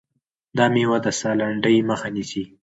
[0.57, 2.43] دا مېوه د ساه لنډۍ مخه نیسي.